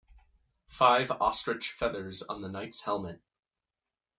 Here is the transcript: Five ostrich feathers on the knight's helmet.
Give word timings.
Five 0.65 1.11
ostrich 1.11 1.65
feathers 1.73 2.23
on 2.23 2.41
the 2.41 2.49
knight's 2.49 2.81
helmet. 2.81 3.21